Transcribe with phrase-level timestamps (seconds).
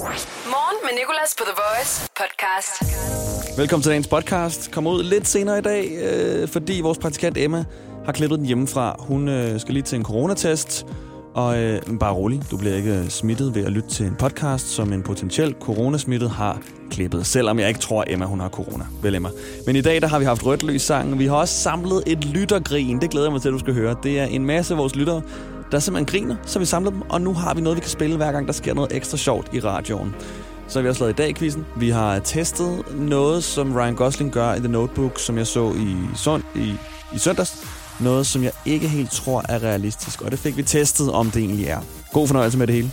[0.00, 3.58] Morgen med Nicolas på The Voice podcast.
[3.58, 4.70] Velkommen til dagens podcast.
[4.70, 7.64] Kommer ud lidt senere i dag, øh, fordi vores praktikant Emma
[8.04, 8.96] har klippet den hjemmefra.
[8.98, 10.86] Hun øh, skal lige til en coronatest.
[11.34, 14.66] Og øh, bare rolig, du bliver ikke øh, smittet ved at lytte til en podcast,
[14.66, 16.58] som en potentiel coronasmittet har
[16.90, 17.26] klippet.
[17.26, 18.84] Selvom jeg ikke tror, Emma hun har corona.
[19.02, 19.28] Vel Emma.
[19.66, 21.18] Men i dag der har vi haft rødt lys sangen.
[21.18, 23.00] Vi har også samlet et lyttergrin.
[23.00, 23.96] Det glæder jeg mig til, at du skal høre.
[24.02, 25.22] Det er en masse af vores lyttere,
[25.72, 27.02] der simpelthen griner, så vi samler dem.
[27.10, 29.54] Og nu har vi noget, vi kan spille hver gang, der sker noget ekstra sjovt
[29.54, 30.14] i radioen.
[30.68, 31.66] Så har vi også lavet i dag quizzen.
[31.76, 35.96] Vi har testet noget, som Ryan Gosling gør i The Notebook, som jeg så i,
[36.16, 36.74] sund, i,
[37.14, 37.66] i søndags.
[38.00, 40.22] Noget, som jeg ikke helt tror er realistisk.
[40.22, 41.80] Og det fik vi testet, om det egentlig er.
[42.12, 42.90] God fornøjelse med det hele.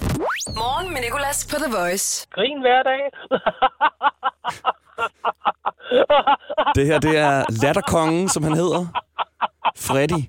[0.55, 2.27] Morgen med Nicolas på The Voice.
[2.31, 3.01] Grin hver dag.
[6.75, 8.85] Det her, det er Latterkongen, som han hedder.
[9.77, 10.23] Freddy,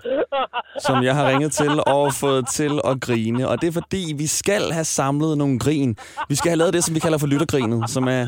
[0.87, 3.49] som jeg har ringet til og fået til at grine.
[3.49, 5.97] Og det er fordi, vi skal have samlet nogle grin.
[6.29, 8.27] Vi skal have lavet det, som vi kalder for lyttergrinet, som er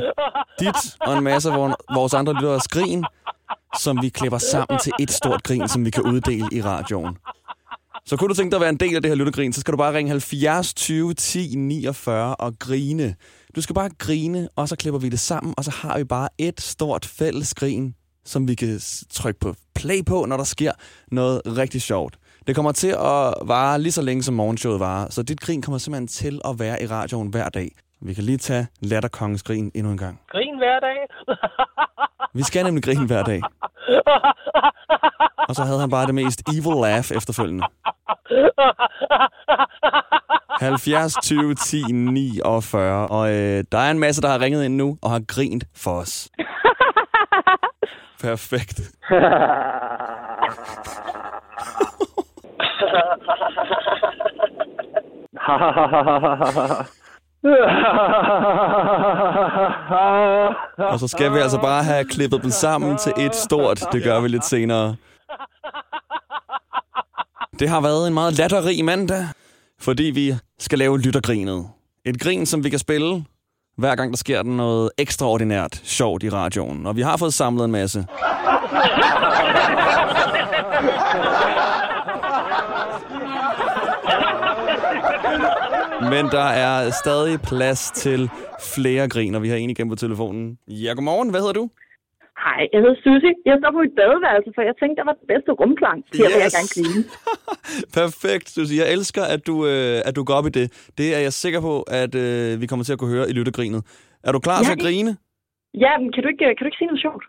[0.60, 3.04] dit og en masse af vores andre lytteres grin,
[3.78, 7.16] som vi klipper sammen til et stort grin, som vi kan uddele i radioen.
[8.06, 9.72] Så kunne du tænke dig at være en del af det her lyttergrin, så skal
[9.72, 13.14] du bare ringe 70 20 10 49 og grine.
[13.56, 16.28] Du skal bare grine, og så klipper vi det sammen, og så har vi bare
[16.38, 20.72] et stort fælles grin, som vi kan trykke på play på, når der sker
[21.12, 22.14] noget rigtig sjovt.
[22.46, 25.78] Det kommer til at vare lige så længe, som morgenshowet varer, så dit grin kommer
[25.78, 27.68] simpelthen til at være i radioen hver dag.
[28.02, 30.20] Vi kan lige tage Latterkongens grin endnu en gang.
[30.28, 30.96] Grin hver dag.
[32.38, 33.40] Vi skal nemlig grine hver dag.
[35.48, 37.64] Og så havde han bare det mest evil laugh efterfølgende.
[40.60, 43.08] 70 20 10 49.
[43.08, 45.90] Og øh, der er en masse, der har ringet ind nu og har grint for
[45.90, 46.28] os.
[48.20, 48.80] Perfekt.
[60.78, 63.82] Og så skal vi altså bare have klippet dem sammen til et stort.
[63.92, 64.96] Det gør vi lidt senere.
[67.58, 69.24] Det har været en meget latterrig mandag,
[69.80, 71.68] fordi vi skal lave lyttergrinet.
[72.04, 73.24] Et grin, som vi kan spille,
[73.80, 76.86] hver gang der sker noget ekstraordinært sjovt i radioen.
[76.86, 78.06] Og vi har fået samlet en masse.
[86.10, 88.30] Men der er stadig plads til
[88.74, 90.58] flere grin, og vi har en igen på telefonen.
[90.68, 91.30] Ja, godmorgen.
[91.30, 91.70] Hvad hedder du?
[92.44, 93.32] Hej, jeg hedder Susie.
[93.48, 95.98] Jeg står på mit badeværelse, for jeg tænkte, der var den bedste rumklang.
[96.18, 96.56] Her vil jeg Yes.
[96.58, 97.02] gerne grine.
[97.98, 98.76] Perfekt, Susie.
[98.82, 100.66] Jeg elsker, at du, øh, at du går op i det.
[100.98, 103.80] Det er jeg sikker på, at øh, vi kommer til at kunne høre i lyttegrinet.
[104.24, 104.64] Er du klar Ja.
[104.64, 105.16] til at grine?
[105.84, 107.24] Ja, men kan du ikke, kan du ikke sige noget sjovt?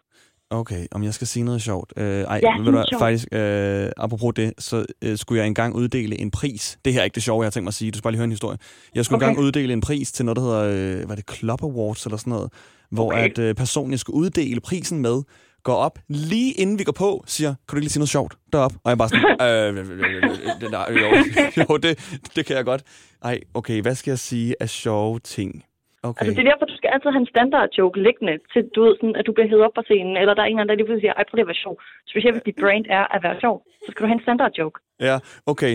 [0.61, 1.93] Okay, om jeg skal sige noget sjovt.
[1.97, 2.99] Øh, ej, Ja, ved du sjovt.
[3.01, 6.79] faktisk, øh, apropos det, så øh, skulle jeg engang uddele en pris.
[6.85, 7.91] Det her er ikke det sjove, jeg har tænkt mig at sige.
[7.91, 8.57] Du skal bare lige høre en historie.
[8.95, 9.27] Jeg skulle Okay.
[9.27, 12.17] engang uddele en pris til noget, der hedder, øh, hvad er det, Club Awards eller
[12.17, 12.49] sådan noget,
[12.91, 13.29] hvor Okay.
[13.29, 15.17] at øh, personen, jeg skulle uddele prisen med,
[15.63, 18.33] går op lige inden vi går på, siger, kan du ikke lige sige noget sjovt
[18.53, 18.73] derop?
[18.83, 21.07] Og jeg er bare sådan, øh, øh, øh, øh, øh, nej, jo,
[21.61, 21.93] jo det,
[22.35, 22.83] det kan jeg godt.
[23.23, 25.65] Ej, okay, hvad skal jeg sige af sjove ting?
[26.03, 26.25] Okay.
[26.25, 28.93] Altså, det er derfor, du skal altid have en standard joke liggende, til du ved,
[28.99, 30.79] sådan, at du bliver hævet op på scenen, eller der er en eller anden, der
[30.79, 31.75] lige pludselig siger, ej, prøv lige at være sjov.
[32.11, 34.77] Specielt hvis dit brand er at være sjov, så skal du have en standard joke.
[35.07, 35.15] Ja,
[35.51, 35.73] okay.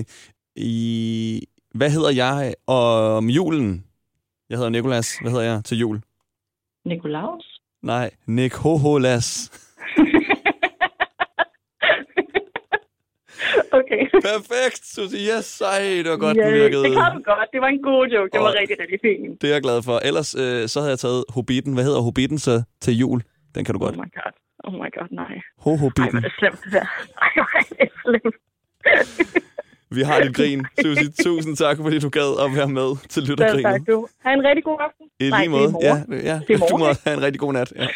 [0.57, 0.81] I...
[1.79, 3.85] Hvad hedder jeg om julen?
[4.51, 5.09] Jeg hedder Nikolas.
[5.23, 5.97] Hvad hedder jeg til jul?
[6.87, 7.61] Nikolaus?
[7.83, 9.29] Nej, Nick Hoholas.
[13.79, 14.03] okay.
[14.31, 15.21] Perfekt, Susie.
[15.37, 15.81] Yes, sej.
[16.05, 16.83] Det var godt, ja, du virkede.
[16.85, 17.49] Det du godt.
[17.53, 18.31] Det var en god joke.
[18.33, 19.43] Det var Og- rigtig, rigtig fint.
[19.43, 19.99] Det er jeg glad for.
[20.09, 21.75] Ellers øh, så havde jeg taget Hobbiten.
[21.75, 23.23] Hvad hedder Hobbiten så til jul?
[23.55, 23.97] Den kan du Oh godt.
[23.97, 24.33] my god.
[24.65, 25.25] Oh my god, nej.
[25.35, 26.17] Ej, hvor Ho-Hobbiten.
[26.17, 26.87] er det slemt, det der.
[27.25, 28.35] Ej, hvor er det slemt.
[29.97, 30.67] Vi har dit grin.
[30.83, 33.63] Susie, tusind tak, fordi du gad at være med til Selv lyttergrinet.
[33.65, 34.07] tak, du.
[34.25, 35.07] Ha' en rigtig god aften.
[35.21, 35.73] I Nej, lige det er måde.
[35.73, 36.13] morgen.
[36.13, 36.41] Ja, ja.
[36.49, 37.73] Det er du må have en rigtig god nat.
[37.77, 37.87] Ja.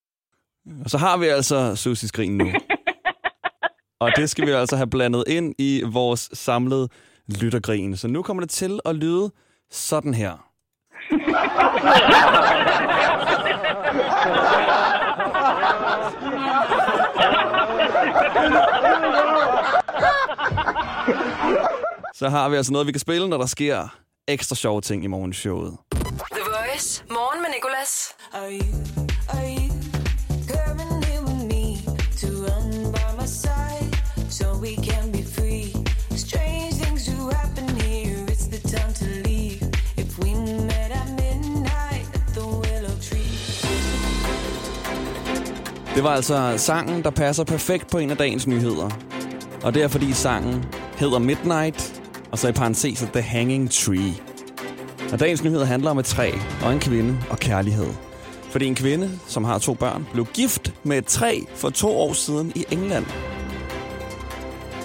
[0.84, 2.46] Og så har vi altså Susies grin nu.
[4.00, 6.88] Og det skal vi altså have blandet ind i vores samlede
[7.40, 7.96] lyttergrin.
[7.96, 9.30] Så nu kommer det til at lyde
[9.70, 10.46] sådan her.
[22.18, 23.88] Så har vi altså noget, vi kan spille, når der sker
[24.28, 25.76] ekstra sjove ting i morgenshowet.
[25.92, 27.04] The Voice.
[27.10, 28.14] Morgen med Nicolas.
[28.32, 28.72] Are you,
[29.28, 29.70] are you
[30.54, 31.64] coming in with me
[32.20, 33.90] to run by my side
[34.30, 35.66] so we can be free?
[36.16, 39.58] Strange things do happen here, it's the time to leave.
[39.96, 40.30] If we
[40.70, 43.32] met at midnight at the willow tree.
[45.94, 48.90] Det var altså sangen, der passer perfekt på en af dagens nyheder.
[49.62, 50.64] Og det er fordi sangen
[50.96, 52.02] hedder Midnight,
[52.32, 54.14] og så i parenteser The Hanging Tree.
[55.12, 56.32] Og dagens nyhed handler om et træ
[56.64, 57.88] og en kvinde og kærlighed.
[58.50, 62.12] Fordi en kvinde, som har to børn, blev gift med et træ for to år
[62.12, 63.06] siden i England.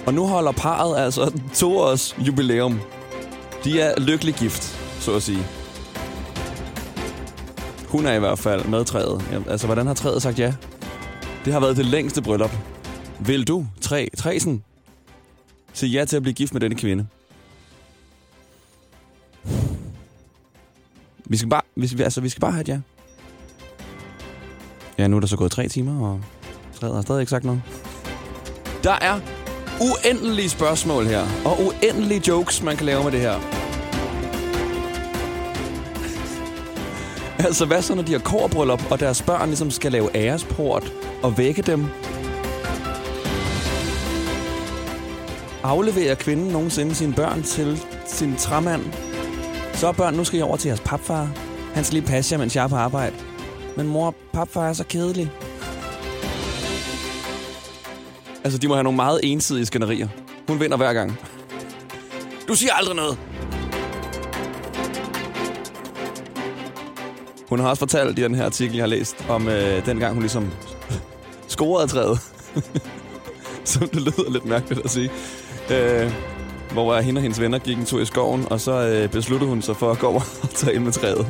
[0.06, 2.80] Og nu holder parret altså to års jubilæum.
[3.64, 4.62] De er lykkelig gift,
[5.00, 5.46] så at sige.
[7.88, 9.24] Hun er i hvert fald med træet.
[9.32, 10.54] Jamen, Altså, hvordan har træet sagt ja?
[11.44, 12.56] Det har været det længste bryllup.
[13.20, 14.62] Vil du, træ, træsen,
[15.72, 17.06] sige ja til at blive gift med denne kvinde?
[21.24, 22.80] Vi skal bare, vi altså, vi skal bare have et ja.
[24.98, 26.20] Ja, nu er der så gået tre timer, og
[26.74, 27.62] træet har stadig ikke sagt noget.
[28.82, 29.20] Der er
[29.80, 33.62] uendelige spørgsmål her, og uendelige jokes, man kan lave med det her.
[37.38, 40.92] Altså, hvad så, når de har korbryllup, og deres børn ligesom skal lave æresport
[41.22, 41.86] og vække dem?
[45.64, 48.82] Afleverer kvinden nogensinde sine børn til sin træmand?
[49.74, 51.30] Så børn, nu skal I over til jeres papfar.
[51.74, 53.16] Han skal lige passe jer, mens jeg er på arbejde.
[53.76, 55.32] Men mor, papfar er så kedelig.
[58.44, 60.08] Altså, de må have nogle meget ensidige skænderier.
[60.48, 61.18] Hun vinder hver gang.
[62.48, 63.18] Du siger aldrig noget.
[67.48, 70.22] Hun har også fortalt i den her artikel, jeg har læst, om øh, dengang hun
[70.22, 70.50] ligesom
[71.48, 72.18] scorede træet.
[73.64, 75.10] Som det lyder lidt mærkeligt at sige.
[75.70, 76.12] Øh,
[76.72, 79.62] hvor hende og hendes venner gik en tur i skoven, og så øh, besluttede hun
[79.62, 81.26] sig for at gå over og tage ind med træet.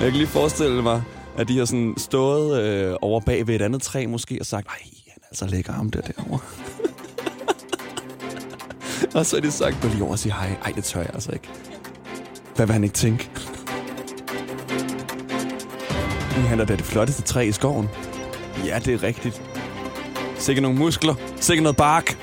[0.00, 1.02] Jeg kan lige forestille mig,
[1.38, 4.66] at de har sådan stået øh, over bag ved et andet træ måske og sagt,
[4.66, 4.76] nej,
[5.08, 6.38] han er altså lækker ham der derovre.
[9.18, 10.56] og så har de sagt, gå lige over og sige hej.
[10.64, 11.48] Ej, det tør jeg altså ikke.
[12.56, 13.30] Hvad vil han ikke tænke?
[16.30, 17.88] Han er da det flotteste træ i skoven.
[18.64, 19.42] Ja, det er rigtigt.
[20.38, 21.14] Sikke nogle muskler.
[21.40, 22.16] Sikke noget bark.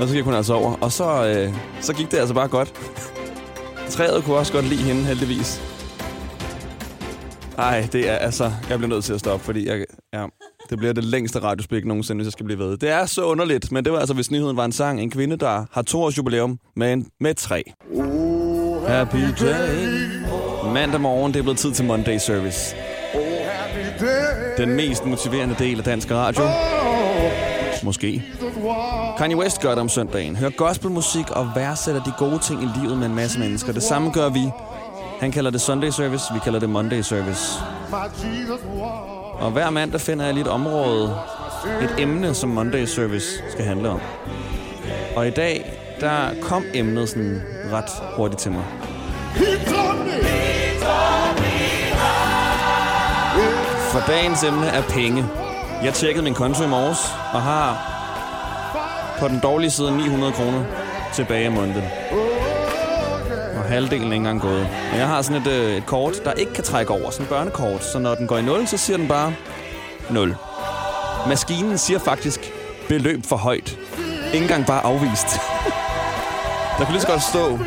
[0.00, 0.76] Og så gik hun altså over.
[0.80, 2.72] Og så, øh, så gik det altså bare godt.
[3.88, 5.62] Træet kunne også godt lide hende, heldigvis.
[7.58, 8.44] Ej, det er altså...
[8.44, 10.26] Jeg bliver nødt til at stoppe, fordi jeg, ja,
[10.70, 12.76] det bliver det længste radiospil nogensinde, hvis jeg skal blive ved.
[12.76, 15.00] Det er så underligt, men det var altså, hvis nyheden var en sang.
[15.00, 17.62] En kvinde, der har to års jubilæum med, en, med et træ.
[18.88, 20.10] Happy day.
[20.74, 22.76] Mandag morgen, det er blevet tid til Monday Service.
[24.56, 26.42] Den mest motiverende del af dansk radio.
[27.82, 28.22] Måske.
[29.18, 30.36] Kanye West gør det om søndagen.
[30.36, 33.72] Hør gospelmusik og værdsætter de gode ting i livet med en masse mennesker.
[33.72, 34.50] Det samme gør vi.
[35.20, 37.60] Han kalder det Sunday Service, vi kalder det Monday Service.
[39.40, 41.16] Og hver mandag finder jeg lige et område,
[41.82, 44.00] et emne, som Monday Service skal handle om.
[45.16, 47.42] Og i dag, der kom emnet sådan
[47.72, 48.64] ret hurtigt til mig.
[53.92, 55.24] For dagens emne er penge.
[55.84, 56.98] Jeg tjekkede min konto i morges
[57.32, 57.96] og har
[59.18, 60.64] på den dårlige side 900 kroner
[61.14, 61.84] tilbage i måneden.
[63.56, 64.68] Og halvdelen er ikke engang gået.
[64.90, 67.10] Men jeg har sådan et, øh, et kort, der ikke kan trække over.
[67.10, 67.84] Sådan et børnekort.
[67.84, 69.34] Så når den går i 0, så siger den bare
[70.10, 70.36] 0.
[71.28, 72.52] Maskinen siger faktisk
[72.88, 73.78] beløb for højt.
[74.32, 75.26] Ikke engang bare afvist.
[76.78, 77.58] Der kunne lige så godt stå,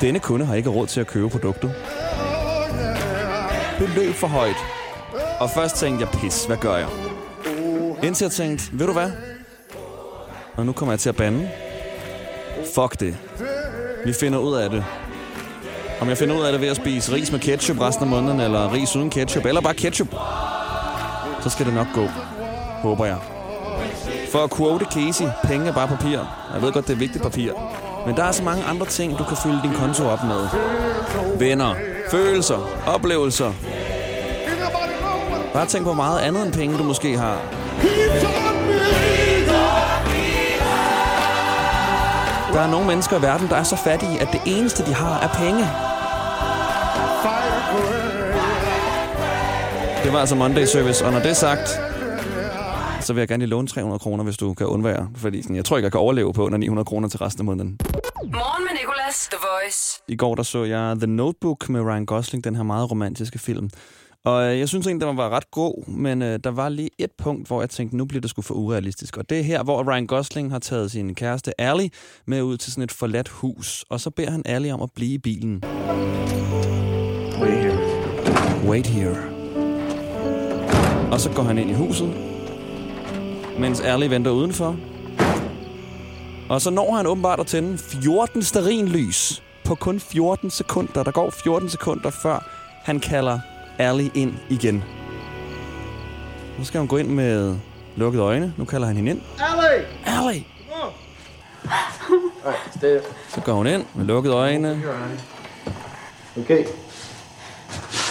[0.00, 1.74] denne kunde har ikke råd til at købe produktet.
[3.78, 4.56] Beløb for højt.
[5.40, 6.86] Og først tænkte jeg, pis, hvad gør jeg?
[8.02, 9.10] Indtil jeg tænkte, ved du hvad?
[10.56, 11.50] Og nu kommer jeg til at bande.
[12.74, 13.16] Fuck det.
[14.04, 14.84] Vi finder ud af det.
[16.00, 18.40] Om jeg finder ud af det ved at spise ris med ketchup resten af måneden,
[18.40, 20.08] eller ris uden ketchup, eller bare ketchup,
[21.42, 22.06] så skal det nok gå.
[22.82, 23.16] Håber jeg.
[24.32, 26.18] For at quote Casey, penge er bare papir.
[26.54, 27.52] Jeg ved godt, det er vigtigt papir.
[28.06, 30.48] Men der er så mange andre ting, du kan fylde din konto op med.
[31.38, 31.74] Venner,
[32.10, 33.52] følelser, oplevelser.
[35.54, 37.36] Bare tænk på meget andet end penge, du måske har.
[42.52, 45.20] Der er nogle mennesker i verden, der er så fattige, at det eneste, de har,
[45.20, 45.60] er penge.
[50.04, 51.68] Det var altså Monday Service, og når det er sagt,
[53.04, 55.08] så vil jeg gerne lige låne 300 kroner, hvis du kan undvære.
[55.16, 57.44] Fordi sådan, jeg tror ikke, jeg kan overleve på under 900 kroner til resten af
[57.44, 57.78] måneden.
[58.24, 60.02] Morgen med Nicolas, The Voice.
[60.08, 63.70] I går der så jeg The Notebook med Ryan Gosling, den her meget romantiske film.
[64.24, 67.10] Og øh, jeg synes egentlig, den var ret god, men øh, der var lige et
[67.18, 69.16] punkt, hvor jeg tænkte, nu bliver det sgu for urealistisk.
[69.16, 71.90] Og det er her, hvor Ryan Gosling har taget sin kæreste Allie
[72.26, 73.84] med ud til sådan et forladt hus.
[73.90, 75.62] Og så beder han Allie om at blive i bilen.
[77.40, 77.78] Wait here.
[78.68, 79.16] Wait here.
[81.12, 82.14] Og så går han ind i huset,
[83.58, 84.76] mens Allie venter udenfor.
[86.48, 91.02] Og så når han åbenbart at tænde 14 lys på kun 14 sekunder.
[91.02, 92.48] Der går 14 sekunder, før
[92.84, 93.38] han kalder
[93.78, 94.84] Allie ind igen.
[96.58, 97.56] Nu skal hun gå ind med
[97.96, 98.54] lukkede øjne.
[98.56, 99.20] Nu kalder han hende ind.
[102.44, 102.98] Alright, stay.
[103.28, 104.82] Så går hun ind med lukkede øjne.
[106.40, 106.64] Okay.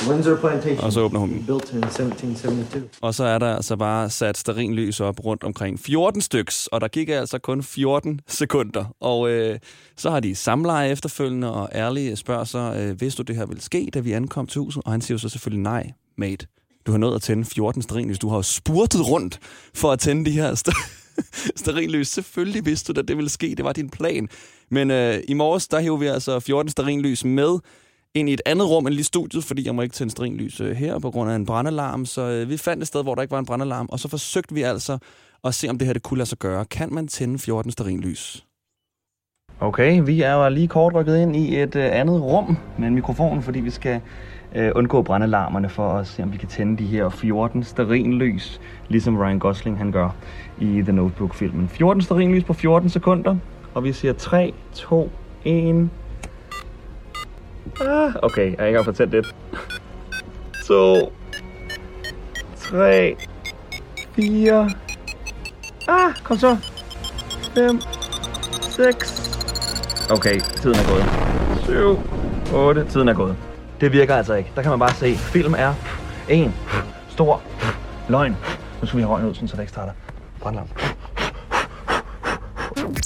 [0.09, 0.79] Windsor Plantation.
[0.85, 1.45] og så åbner hun den.
[1.45, 2.97] Built in 1772.
[3.01, 6.87] Og så er der altså bare sat sterinlys op rundt omkring 14 styks, og der
[6.87, 8.85] gik altså kun 14 sekunder.
[8.99, 9.59] Og øh,
[9.97, 13.61] så har de samleje efterfølgende, og ærligt spørger så, øh, vidste du, det her ville
[13.61, 14.81] ske, da vi ankom til huset?
[14.85, 16.47] Og han siger jo så selvfølgelig nej, mate.
[16.85, 18.19] Du har nået at tænde 14 sterinlys.
[18.19, 19.39] Du har jo spurtet rundt
[19.73, 20.89] for at tænde de her st-
[21.61, 22.07] sterinlys.
[22.07, 23.53] Selvfølgelig vidste du, at det ville ske.
[23.57, 24.29] Det var din plan.
[24.71, 27.57] Men øh, i morges, der hævde vi altså 14 sterinlys med
[28.15, 30.75] ind i et andet rum end lige studiet, fordi jeg må ikke tænde stringlys øh,
[30.75, 32.05] her på grund af en brandalarm.
[32.05, 34.55] Så øh, vi fandt et sted, hvor der ikke var en brandalarm, og så forsøgte
[34.55, 34.97] vi altså
[35.43, 36.65] at se, om det her det kunne lade sig gøre.
[36.65, 38.45] Kan man tænde 14 stringlys?
[39.59, 42.95] Okay, vi er jo lige kort rykket ind i et øh, andet rum med en
[42.95, 44.01] mikrofon, fordi vi skal
[44.55, 49.17] øh, undgå brandalarmerne for at se, om vi kan tænde de her 14 sterinlys, ligesom
[49.17, 50.15] Ryan Gosling han gør
[50.61, 51.69] i The Notebook-filmen.
[51.69, 53.35] 14 sterinlys på 14 sekunder,
[53.73, 55.09] og vi siger 3, 2,
[55.45, 55.89] 1...
[57.81, 59.35] Ah, okay, jeg har ikke engang fortalt det.
[60.67, 61.13] 2,
[62.59, 63.17] 3,
[64.15, 64.69] 4...
[65.87, 66.57] Ah, kom så.
[67.55, 67.81] 5,
[68.61, 69.23] 6...
[70.11, 71.05] Okay, tiden er gået.
[71.65, 73.37] 7, 8, tiden er gået.
[73.81, 74.51] Det virker altså ikke.
[74.55, 75.73] Der kan man bare se, film er
[76.29, 76.55] en
[77.09, 77.41] stor
[78.09, 78.37] løgn.
[78.81, 79.93] Nu skal vi have røgen ud, så det ikke starter.
[80.39, 80.67] Brandlarm.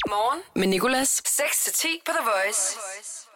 [0.08, 1.22] Morgen med Nicolas.
[1.28, 3.27] 6-10 på The Voice.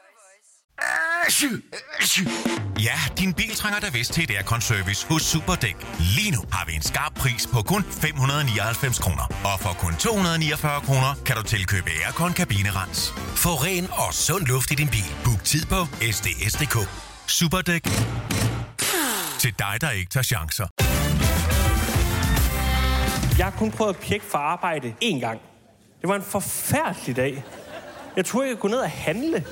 [2.79, 5.75] Ja, din bil trænger da vist til et aircon-service hos Superdæk.
[5.99, 9.25] Lige nu har vi en skarp pris på kun 599 kroner.
[9.53, 13.13] Og for kun 249 kroner kan du tilkøbe aircon kabinerens.
[13.43, 15.09] Få ren og sund luft i din bil.
[15.23, 15.79] Book tid på
[16.11, 16.75] sds.dk.
[17.27, 17.83] Superdæk.
[19.39, 20.67] Til dig, der ikke tager chancer.
[23.37, 25.39] Jeg har kun prøvet at pjekke for arbejde én gang.
[26.01, 27.43] Det var en forfærdelig dag.
[28.15, 29.43] Jeg troede, jeg kunne ned og handle.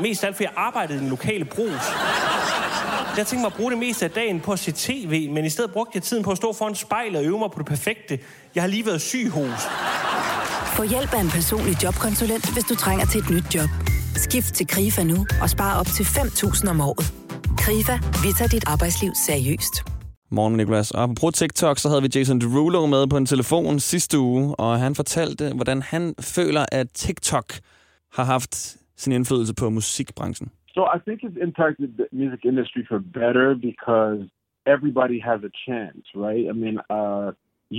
[0.00, 1.92] Mest alt, fordi jeg arbejdede i den lokale brus.
[3.16, 5.50] Jeg tænkte mig at bruge det meste af dagen på at se tv, men i
[5.50, 8.18] stedet brugte jeg tiden på at stå foran spejlet og øve mig på det perfekte.
[8.54, 9.68] Jeg har lige været syg hos.
[10.66, 13.68] Få hjælp af en personlig jobkonsulent, hvis du trænger til et nyt job.
[14.16, 17.12] Skift til KRIFA nu og spare op til 5.000 om året.
[17.58, 19.99] KRIFA, vi tager dit arbejdsliv seriøst.
[20.32, 20.90] Morgen, Nicolas.
[20.90, 24.78] Og på TikTok, så havde vi Jason Derulo med på en telefon sidste uge, og
[24.84, 27.48] han fortalte, hvordan han føler, at TikTok
[28.16, 28.54] har haft
[29.02, 30.48] sin indflydelse på musikbranchen.
[30.74, 34.20] So I think it's impacted the music industry for better because
[34.74, 36.44] everybody has a chance, right?
[36.52, 37.28] I mean, uh,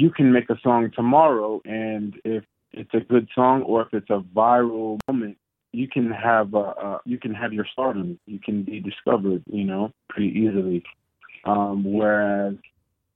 [0.02, 2.44] you can make a song tomorrow, and if
[2.80, 5.38] it's a good song or if it's a viral moment,
[5.74, 8.20] you can have a, uh, you can have your stardom.
[8.34, 10.84] You can be discovered, you know, pretty easily.
[11.46, 12.56] Um, whereas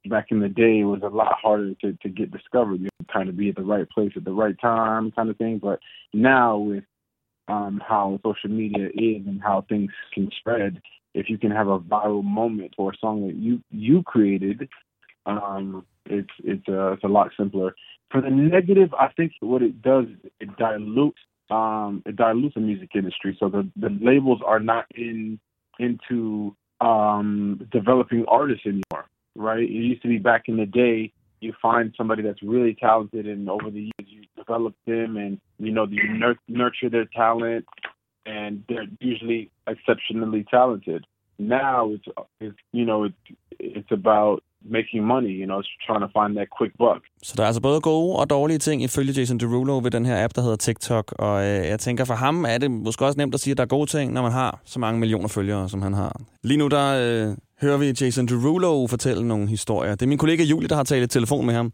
[0.10, 2.82] back in the day, it was a lot harder to, to get discovered.
[2.82, 5.60] You kind of be at the right place at the right time, kind of thing.
[5.62, 5.80] But
[6.14, 6.84] now with
[7.48, 10.82] um, how social media is and how things can spread.
[11.14, 14.68] If you can have a viral moment for a song that you you created,
[15.26, 17.74] um, it's it's uh, it's a lot simpler.
[18.12, 20.06] For the negative, I think what it does
[20.40, 23.38] it dilutes um, it dilutes the music industry.
[23.40, 25.40] So the the labels are not in
[25.80, 29.08] into um, developing artists anymore.
[29.36, 29.64] Right?
[29.64, 33.50] It used to be back in the day you find somebody that's really talented and
[33.50, 37.66] over the years you develop them and you know you nur- nurture their talent
[38.26, 41.06] and they're usually exceptionally talented
[41.38, 42.06] now it's,
[42.40, 44.44] it's you know it's it's about
[44.78, 47.82] making money you know trying to find that quick buck Så der er altså både
[47.82, 51.12] gode og dårlige ting ifølge Jason Derulo ved den her app, der hedder TikTok.
[51.20, 53.64] Og øh, jeg tænker, for ham er det måske også nemt at sige, at der
[53.64, 56.22] er gode ting, når man har så mange millioner følgere, som han har.
[56.44, 59.92] Lige nu, der øh, hører vi Jason Derulo fortælle nogle historier.
[59.92, 61.74] Det er min kollega Julie, der har talt i telefon med ham.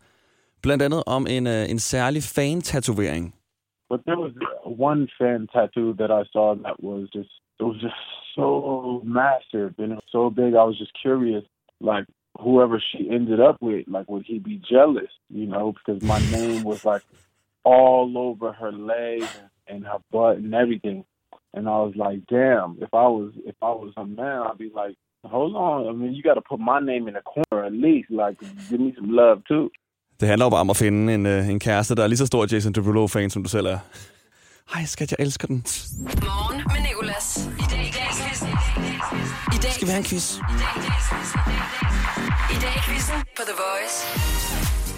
[0.63, 3.35] Blandt andet om en, øh, en særlig fan-tatovering.
[3.91, 4.31] but there was
[4.63, 7.29] one fan tattoo that I saw that was just
[7.59, 8.01] it was just
[8.37, 11.43] so massive and it was so big I was just curious
[11.81, 12.05] like
[12.39, 16.63] whoever she ended up with like would he be jealous you know because my name
[16.63, 17.03] was like
[17.63, 19.23] all over her leg
[19.67, 21.03] and her butt and everything
[21.53, 24.71] and I was like damn if I was if I was a man I'd be
[24.73, 24.95] like
[25.25, 28.09] hold on I mean you got to put my name in the corner at least
[28.09, 29.69] like give me some love too
[30.19, 32.25] Det handler jo bare om at finde en, øh, en kæreste, der er lige så
[32.25, 33.79] stor Jason Derulo-fan, som du selv er.
[34.75, 35.63] Ej, skat, jeg elsker den.
[36.21, 37.49] Morgen med Nicolas.
[39.53, 40.33] I dag Skal vi have en quiz?
[42.51, 43.97] i dag i quizzen på The Voice.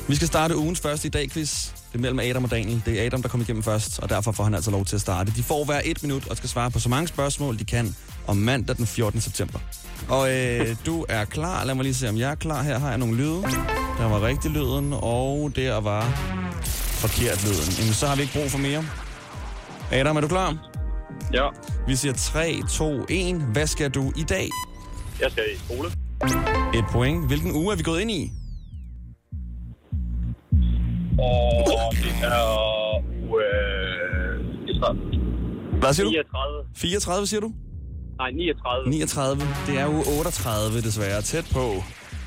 [0.08, 1.70] Vi skal starte ugens første i dag quiz.
[1.92, 2.82] Det er mellem Adam og Daniel.
[2.86, 5.02] Det er Adam, der kommer igennem først, og derfor får han altså lov til at
[5.02, 5.32] starte.
[5.36, 7.96] De får hver et minut og skal svare på så mange spørgsmål, de kan
[8.28, 9.22] om mandag den 14.
[9.22, 9.60] september.
[10.10, 11.64] Og øh, du er klar.
[11.64, 12.64] Lad mig lige se, om jeg er klar.
[12.64, 13.42] Her har jeg nogle lyde.
[13.98, 16.02] Der var rigtig lyden, og der var
[17.04, 17.74] forkert lyden.
[17.80, 18.86] Jamen, så har vi ikke brug for mere.
[19.92, 20.58] Adam, er du klar?
[21.34, 21.48] Ja,
[21.88, 23.36] Vi siger 3, 2, 1.
[23.54, 24.50] Hvad skal du i dag?
[25.22, 25.90] jeg skal i skole.
[26.80, 27.28] Et point.
[27.28, 28.32] Hvilken uge er vi gået ind i?
[31.20, 32.98] Og det er
[33.30, 35.80] uge øh, 39.
[35.80, 36.10] Hvad siger du?
[36.12, 36.66] 39.
[36.76, 37.52] 34, siger du?
[38.18, 38.90] Nej, 39.
[38.90, 39.42] 39.
[39.68, 41.22] Det er uge 38, desværre.
[41.22, 41.74] Tæt på.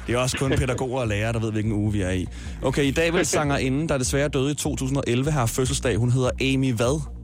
[0.06, 2.26] Det er også kun pædagoger og lærere, der ved, hvilken uge vi er i.
[2.62, 5.96] Okay, i dag vil sangerinden, der desværre døde i 2011, har fødselsdag.
[5.96, 7.15] Hun hedder Amy hvad?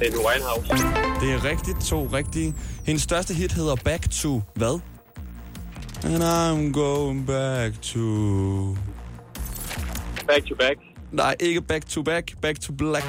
[0.00, 0.68] Er Winehouse.
[1.20, 1.80] Det er rigtigt.
[1.80, 2.54] To rigtige.
[2.86, 4.80] Hendes største hit hedder Back to hvad?
[6.04, 7.98] And I'm going back to...
[10.26, 10.76] Back to back.
[11.12, 12.40] Nej, ikke back to back.
[12.40, 13.06] Back to black.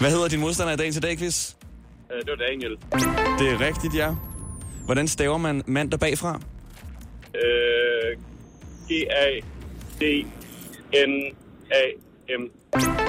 [0.00, 1.54] Hvad hedder din modstander i dagens i dag, quiz?
[2.12, 2.76] Øh, det var Daniel.
[3.38, 4.14] Det er rigtigt, ja.
[4.84, 6.40] Hvordan staver man mandag bagfra?
[7.34, 8.16] Øh,
[8.88, 9.44] G-A-D-N-A-M.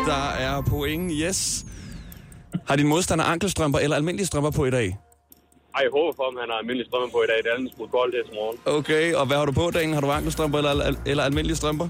[0.06, 1.66] Der er point, yes.
[2.68, 4.98] Har din modstander ankelstrømper eller almindelige strømper på i dag?
[5.76, 7.38] Ej, jeg håber for, om han har almindelig strømme på i dag.
[7.44, 8.58] Det er en smule koldt her til morgen.
[8.66, 9.94] Okay, og hvad har du på, Daniel?
[9.94, 11.88] Har du ankelstrømper eller, al- eller almindelige strømper?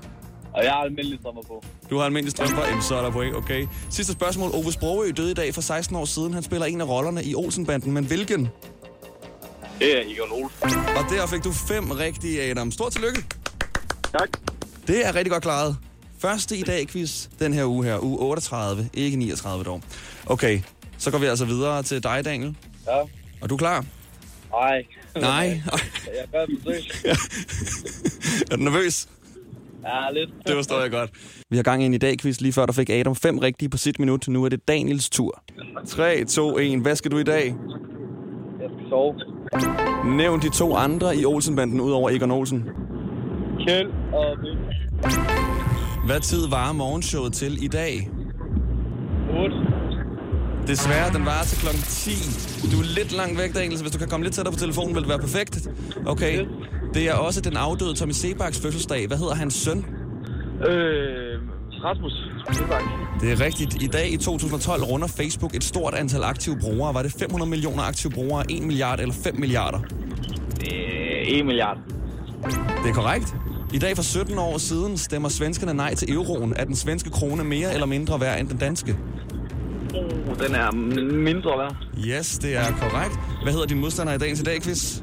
[0.53, 1.63] Og jeg har almindelig strømmer på.
[1.89, 3.67] Du har almindelige strømper, Jamen, så er der point, okay.
[3.89, 4.51] Sidste spørgsmål.
[4.53, 6.33] Ove Sprogø døde i dag for 16 år siden.
[6.33, 8.49] Han spiller en af rollerne i Olsenbanden, men hvilken?
[9.79, 10.79] Det er Egon Olsen.
[10.97, 12.71] Og der fik du fem rigtige, Adam.
[12.71, 13.23] Stort tillykke.
[14.19, 14.29] Tak.
[14.87, 15.77] Det er rigtig godt klaret.
[16.19, 17.99] Første i dag quiz den her uge her.
[18.03, 19.81] Uge 38, ikke 39 dog.
[20.25, 20.59] Okay,
[20.97, 22.55] så går vi altså videre til dig, Daniel.
[22.87, 22.99] Ja.
[23.41, 23.85] Og du er klar?
[24.51, 24.83] Nej.
[25.21, 25.61] Nej.
[26.33, 26.81] Jeg er besøg.
[28.51, 29.07] er du nervøs?
[29.83, 30.29] Ja, lidt.
[30.47, 31.09] Det forstår jeg godt.
[31.49, 33.69] Vi har gang i en i dag quiz lige før, der fik Adam fem rigtige
[33.69, 34.27] på sit minut.
[34.27, 35.43] Nu er det Daniels tur.
[35.87, 36.79] 3, 2, 1.
[36.81, 37.45] Hvad skal du i dag?
[38.61, 39.15] Jeg skal sove.
[40.17, 42.63] Nævn de to andre i Olsenbanden ud over Egon Olsen.
[43.67, 44.57] Kjeld og Bill.
[46.05, 48.09] Hvad tid varer morgenshowet til i dag?
[49.39, 49.55] 8.
[50.67, 52.11] Desværre, den varer til klokken 10.
[52.71, 54.95] Du er lidt langt væk, Daniel, så hvis du kan komme lidt tættere på telefonen,
[54.95, 55.67] vil det være perfekt.
[56.05, 56.45] Okay.
[56.93, 59.07] Det er også den afdøde Tommy Sebaks fødselsdag.
[59.07, 59.77] Hvad hedder hans søn?
[60.69, 61.39] Øh,
[61.83, 62.13] Rasmus.
[62.51, 62.83] Sebak.
[63.21, 63.83] Det er rigtigt.
[63.83, 66.93] I dag i 2012 runder Facebook et stort antal aktive brugere.
[66.93, 69.79] Var det 500 millioner aktive brugere, 1 milliard eller 5 milliarder?
[70.71, 71.77] Øh, 1 milliard.
[72.83, 73.35] Det er korrekt.
[73.73, 76.53] I dag for 17 år siden stemmer svenskerne nej til euroen.
[76.55, 78.97] Er den svenske krone mere eller mindre værd end den danske?
[79.93, 80.71] Uh, den er
[81.11, 81.75] mindre værd.
[82.07, 83.19] Yes, det er korrekt.
[83.43, 84.95] Hvad hedder din modstander i dagens i dag, quiz?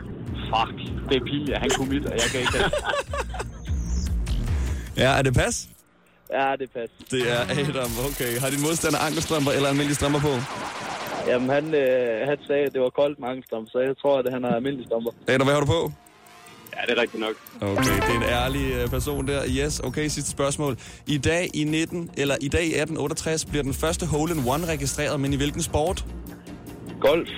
[0.53, 0.75] Fuck,
[1.09, 1.59] det er Pia.
[1.59, 2.59] Han kunne mit, og jeg kan ikke.
[4.97, 5.69] Ja, er det pas?
[6.33, 6.97] Ja, det passer.
[7.11, 8.39] Det er Adam, okay.
[8.41, 10.35] Har din modstander ankelstrømper eller almindelige strømper på?
[11.31, 14.33] Jamen, han, øh, han sagde, at det var koldt med angelstamper, så jeg tror, at
[14.33, 15.11] han har almindelige stamper.
[15.29, 15.93] Adam, hvad har du på?
[16.77, 17.35] Ja, det er rigtigt nok.
[17.61, 19.43] Okay, det er en ærlig øh, person der.
[19.49, 20.79] Yes, okay, sidste spørgsmål.
[21.07, 24.67] I dag i 19, eller i dag i 1868 bliver den første hole in one
[24.67, 26.05] registreret, men i hvilken sport?
[27.01, 27.29] Golf.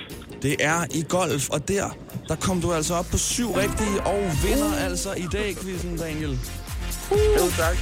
[0.41, 4.31] Det er i golf, og der, der kom du altså op på syv rigtige og
[4.43, 6.39] vinder altså i dag, quizzen, Daniel.
[7.11, 7.77] Jo, tak.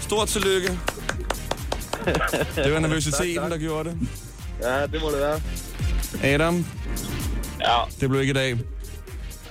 [0.00, 0.68] Stort tillykke.
[2.64, 3.98] Det var nervøsiteten, der gjorde det.
[4.62, 5.40] Ja, det må det være.
[6.22, 6.64] Adam,
[7.60, 8.58] Ja, det blev ikke i dag.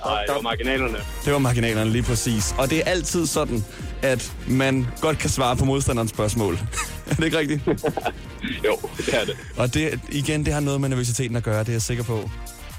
[0.04, 0.98] Nej, det var marginalerne.
[1.24, 2.54] Det var marginalerne lige præcis.
[2.58, 3.64] Og det er altid sådan,
[4.02, 6.54] at man godt kan svare på modstanderens spørgsmål.
[7.10, 7.60] er det ikke rigtigt?
[8.64, 9.36] Jo, det er det.
[9.56, 12.30] Og det, igen, det har noget med nervøsiteten at gøre, det er jeg sikker på.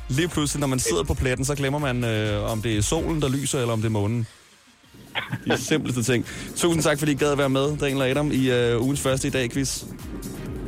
[0.10, 3.22] Lige pludselig, når man sidder på pletten, så glemmer man, øh, om det er solen,
[3.22, 4.28] der lyser, eller om det er månen.
[5.48, 6.26] De simpleste ting.
[6.56, 9.28] Tusind tak, fordi I gad at være med, Daniel og Adam, i øh, ugens første
[9.28, 9.84] i dag quiz.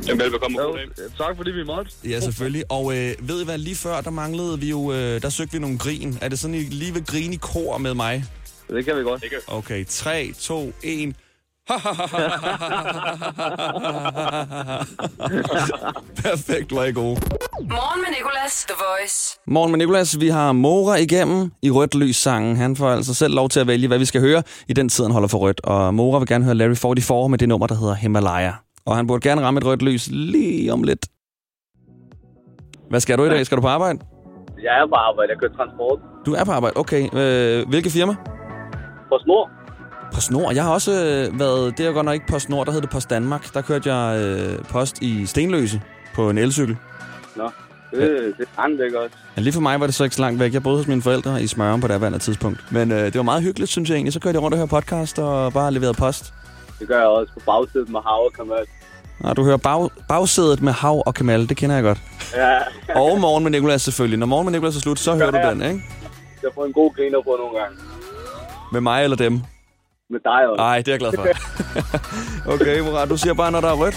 [0.06, 0.58] Jamen, velbekomme.
[0.58, 0.88] Dag.
[1.18, 1.90] tak fordi vi måtte.
[2.04, 2.64] Ja, selvfølgelig.
[2.68, 5.58] Og øh, ved I hvad, lige før, der manglede vi jo, øh, der søgte vi
[5.58, 6.18] nogle grin.
[6.20, 8.24] Er det sådan, I lige vil grine i kor med mig?
[8.70, 9.24] Det kan vi godt.
[9.46, 11.14] Okay, 3, 2, 1.
[16.16, 17.20] Perfekt, er I gode.
[17.60, 19.38] Morgen med Nicolas, The Voice.
[19.46, 22.56] Morgen med Nicolas, vi har Mora igennem i Rødt Lys sangen.
[22.56, 25.04] Han får altså selv lov til at vælge, hvad vi skal høre i den tid,
[25.04, 25.60] han holder for rødt.
[25.64, 28.52] Og Mora vil gerne høre Larry 44 med det nummer, der hedder Himalaya.
[28.86, 31.06] Og han burde gerne ramme et rødt lys lige om lidt.
[32.90, 33.46] Hvad skal du i dag?
[33.46, 33.98] Skal du på arbejde?
[34.62, 35.30] Jeg er på arbejde.
[35.32, 36.00] Jeg kører transport.
[36.26, 37.02] Du er på arbejde, okay.
[37.14, 38.14] Øh, hvilket firma?
[39.08, 39.50] På snor.
[40.14, 40.52] På Snor.
[40.52, 42.90] Jeg har også øh, været, det er godt nok ikke på Snor, der hed det
[42.90, 43.54] Post Danmark.
[43.54, 45.82] Der kørte jeg øh, post i Stenløse
[46.14, 46.76] på en elcykel.
[47.36, 47.50] Nå,
[47.90, 49.16] det, det er andet ikke også.
[49.36, 50.54] Ja, lige for mig var det så ikke så langt væk.
[50.54, 52.72] Jeg boede hos mine forældre i Smørum på det her tidspunkt.
[52.72, 54.12] Men øh, det var meget hyggeligt, synes jeg egentlig.
[54.12, 56.34] Så kørte jeg rundt og hørte podcast og bare leverede post.
[56.78, 58.66] Det gør jeg også på bagsiden med hav og kamal.
[59.24, 61.98] Og du hører bag, bagsædet med Hav og Kamal, det kender jeg godt.
[62.36, 62.58] Ja,
[62.94, 64.18] Og Morgen med Nicolas selvfølgelig.
[64.18, 65.50] Når Morgen med Nicolas er slut, så hører du Ja.
[65.50, 65.82] den, ikke?
[66.42, 67.76] jeg får en god griner på nogle gange.
[68.72, 69.32] Med mig eller dem.
[70.10, 70.56] med dig også.
[70.62, 71.26] Nej, det er jeg glad for.
[72.54, 73.94] okay, Murat, du siger bare, når der er rødt.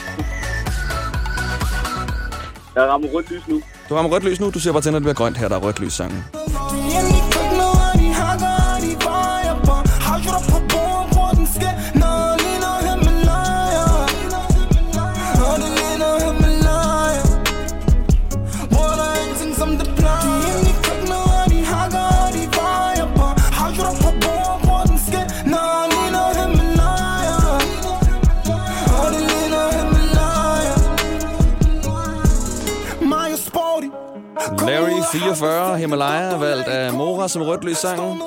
[2.76, 3.62] Jeg rammer rødt lys nu.
[3.90, 5.56] Du rammer rødt lys nu, du siger bare til, når det bliver grønt her, der
[5.56, 6.24] er rødt lys sangen.
[35.88, 38.22] Himalaya, valgt af Mora som rødt lys sangen.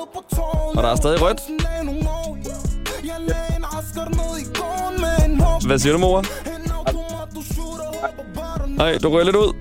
[0.75, 1.41] Og der er stadig rødt.
[5.67, 6.21] Hvad siger du, Mora?
[8.67, 9.53] Nej, du rører lidt ud.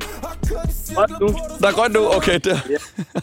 [1.61, 2.15] Der er grønt nu.
[2.17, 2.57] Okay, der.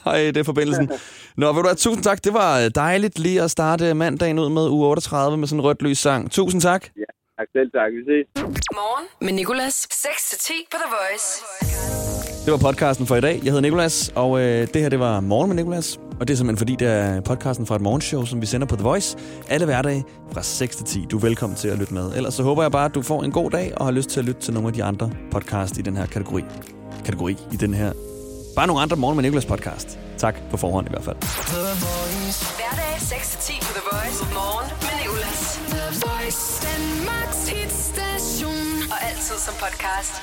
[0.11, 0.91] Ej, det er forbindelsen.
[1.37, 2.23] Nå, vil du have tusind tak.
[2.23, 5.81] Det var dejligt lige at starte mandagen ud med uge 38 med sådan en rødt
[5.81, 6.31] lys sang.
[6.31, 6.83] Tusind tak.
[6.97, 7.03] Ja,
[7.39, 7.91] tak selv tak.
[7.91, 8.43] Vi ses.
[8.73, 9.87] Morgen med Nicolas.
[9.91, 12.06] 6-10 på The Voice.
[12.47, 13.35] Det var podcasten for i dag.
[13.35, 15.99] Jeg hedder Nikolas, og øh, det her det var Morgen med Nikolas.
[16.19, 18.75] Og det er simpelthen fordi, det er podcasten fra et morgenshow, som vi sender på
[18.75, 19.17] The Voice
[19.49, 21.05] alle hverdage fra 6 til 10.
[21.11, 22.11] Du er velkommen til at lytte med.
[22.15, 24.19] Ellers så håber jeg bare, at du får en god dag og har lyst til
[24.19, 26.43] at lytte til nogle af de andre podcast i den her kategori.
[27.05, 27.91] Kategori i den her.
[28.55, 29.99] Bare nogle andre Morgen med Nikolas podcast.
[30.17, 31.17] Tak på forhånd i hvert fald.
[32.59, 34.19] Hverdag 6-10 på The Voice.
[34.33, 35.59] Morgen med Nicolas.
[35.69, 36.41] The Voice.
[36.67, 38.91] Danmarks hitstation.
[38.91, 40.13] Og altid som podcast.